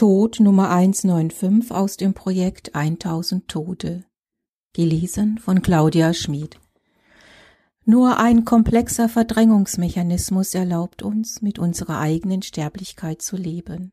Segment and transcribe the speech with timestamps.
[0.00, 4.04] Tod Nummer 195 aus dem Projekt 1000 Tote.
[4.72, 6.58] Gelesen von Claudia Schmid.
[7.84, 13.92] Nur ein komplexer Verdrängungsmechanismus erlaubt uns, mit unserer eigenen Sterblichkeit zu leben.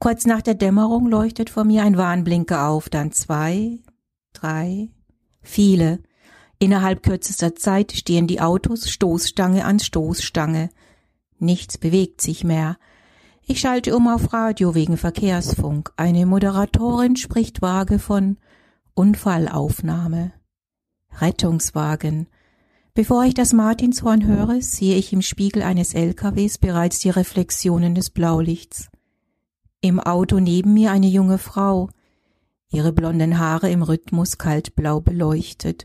[0.00, 3.78] Kurz nach der Dämmerung leuchtet vor mir ein Warnblinker auf, dann zwei,
[4.32, 4.88] drei,
[5.42, 6.00] viele.
[6.58, 10.70] Innerhalb kürzester Zeit stehen die Autos Stoßstange an Stoßstange.
[11.38, 12.78] Nichts bewegt sich mehr.
[13.46, 15.92] Ich schalte um auf Radio wegen Verkehrsfunk.
[15.96, 18.38] Eine Moderatorin spricht vage von
[18.94, 20.32] Unfallaufnahme.
[21.20, 22.26] Rettungswagen.
[22.94, 28.08] Bevor ich das Martinshorn höre, sehe ich im Spiegel eines LKWs bereits die Reflexionen des
[28.08, 28.88] Blaulichts.
[29.82, 31.90] Im Auto neben mir eine junge Frau,
[32.70, 35.84] ihre blonden Haare im Rhythmus kaltblau beleuchtet.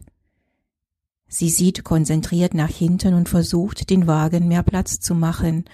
[1.27, 5.65] Sie sieht konzentriert nach hinten und versucht, den Wagen mehr Platz zu machen.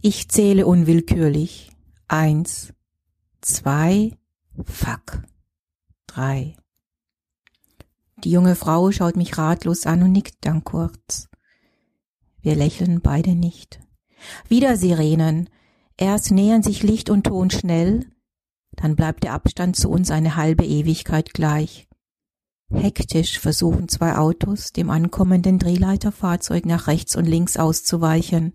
[0.00, 1.72] Ich zähle unwillkürlich.
[2.06, 2.72] Eins,
[3.40, 4.16] zwei,
[4.64, 5.22] fuck,
[6.06, 6.56] drei.
[8.24, 11.28] Die junge Frau schaut mich ratlos an und nickt dann kurz.
[12.40, 13.80] Wir lächeln beide nicht.
[14.48, 15.48] Wieder Sirenen.
[15.96, 18.06] Erst nähern sich Licht und Ton schnell,
[18.70, 21.88] dann bleibt der Abstand zu uns eine halbe Ewigkeit gleich.
[22.70, 28.52] Hektisch versuchen zwei Autos, dem ankommenden Drehleiterfahrzeug nach rechts und links auszuweichen.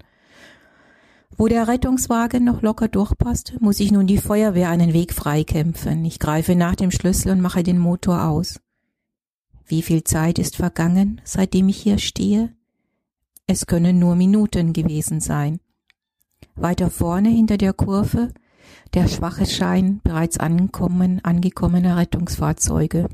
[1.38, 6.06] Wo der Rettungswagen noch locker durchpasst, muss ich nun die Feuerwehr einen Weg freikämpfen.
[6.06, 8.60] Ich greife nach dem Schlüssel und mache den Motor aus.
[9.66, 12.54] Wie viel Zeit ist vergangen, seitdem ich hier stehe?
[13.48, 15.60] Es können nur Minuten gewesen sein.
[16.56, 18.32] Weiter vorne hinter der Kurve
[18.94, 23.10] der schwache Schein bereits angekommen, angekommener Rettungsfahrzeuge.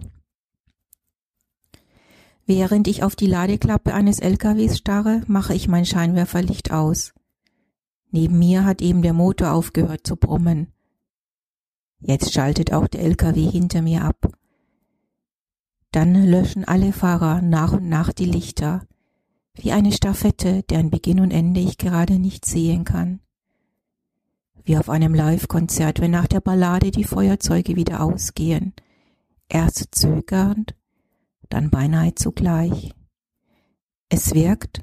[2.45, 7.13] Während ich auf die Ladeklappe eines LKWs starre, mache ich mein Scheinwerferlicht aus.
[8.11, 10.73] Neben mir hat eben der Motor aufgehört zu brummen.
[11.99, 14.31] Jetzt schaltet auch der LKW hinter mir ab.
[15.91, 18.87] Dann löschen alle Fahrer nach und nach die Lichter,
[19.53, 23.19] wie eine Staffette, deren Beginn und Ende ich gerade nicht sehen kann.
[24.63, 28.73] Wie auf einem Live-Konzert, wenn nach der Ballade die Feuerzeuge wieder ausgehen.
[29.49, 30.75] Erst zögernd,
[31.49, 32.93] dann beinahe zugleich.
[34.09, 34.81] Es wirkt,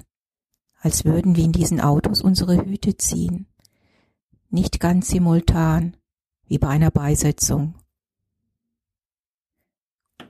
[0.79, 3.47] als würden wir in diesen Autos unsere Hüte ziehen.
[4.49, 5.97] Nicht ganz simultan,
[6.45, 7.75] wie bei einer Beisetzung.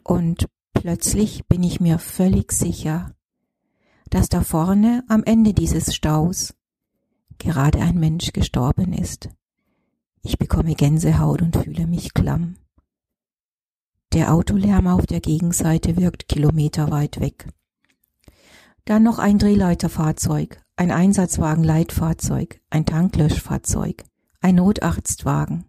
[0.03, 3.13] Und plötzlich bin ich mir völlig sicher,
[4.09, 6.53] dass da vorne am Ende dieses Staus
[7.37, 9.29] gerade ein Mensch gestorben ist.
[10.21, 12.55] Ich bekomme Gänsehaut und fühle mich klamm.
[14.13, 17.49] Der Autolärm auf der Gegenseite wirkt kilometerweit weg.
[18.87, 24.05] Dann noch ein Drehleiterfahrzeug, ein Einsatzwagen-Leitfahrzeug, ein Tanklöschfahrzeug,
[24.39, 25.65] ein Notarztwagen.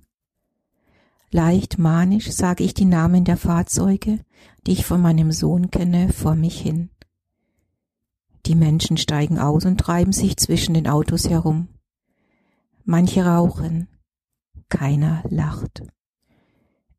[1.33, 4.21] Leicht manisch sage ich die Namen der Fahrzeuge,
[4.65, 6.91] die ich von meinem Sohn kenne, vor mich hin.
[8.47, 11.67] Die Menschen steigen aus und treiben sich zwischen den Autos herum.
[12.85, 13.89] Manche rauchen,
[14.69, 15.83] keiner lacht.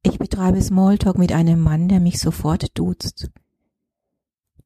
[0.03, 3.29] Ich betreibe Smalltalk mit einem Mann, der mich sofort duzt.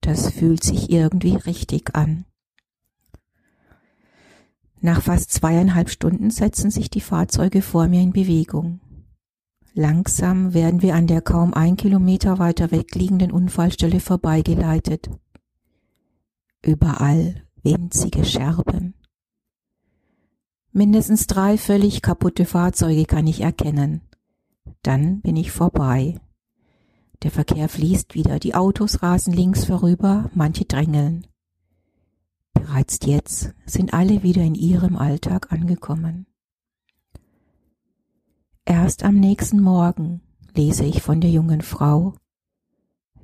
[0.03, 2.25] Das fühlt sich irgendwie richtig an.
[4.81, 8.81] Nach fast zweieinhalb Stunden setzen sich die Fahrzeuge vor mir in Bewegung.
[9.73, 15.09] Langsam werden wir an der kaum ein Kilometer weiter weg liegenden Unfallstelle vorbeigeleitet.
[16.61, 18.95] Überall winzige Scherben.
[20.73, 24.01] Mindestens drei völlig kaputte Fahrzeuge kann ich erkennen.
[24.81, 26.19] Dann bin ich vorbei.
[27.23, 31.25] Der Verkehr fließt wieder, die Autos rasen links vorüber, manche drängeln.
[32.53, 36.27] Bereits jetzt sind alle wieder in ihrem Alltag angekommen.
[38.65, 40.21] Erst am nächsten Morgen
[40.53, 42.13] lese ich von der jungen Frau,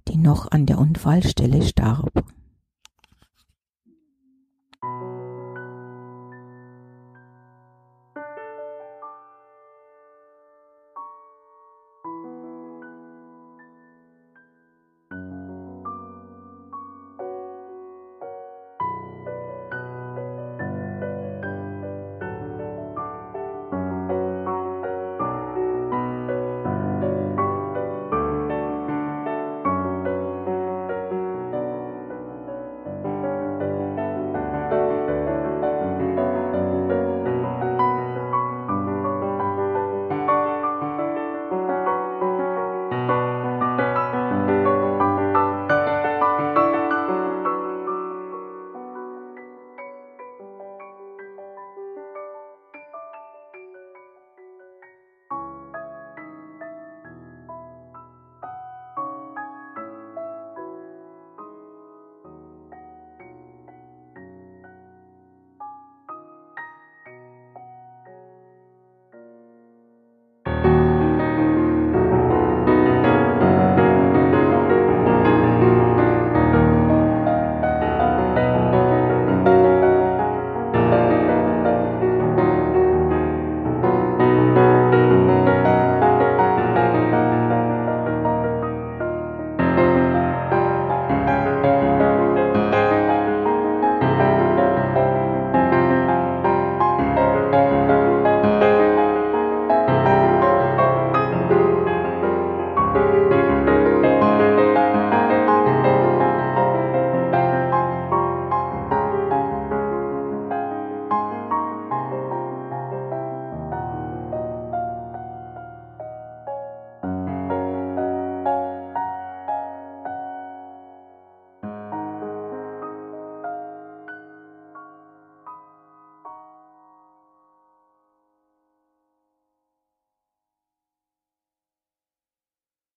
[0.07, 2.24] die noch an der Unfallstelle starb.